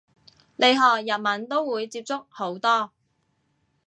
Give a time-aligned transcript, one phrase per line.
[0.55, 2.89] 你學日文都會接觸好多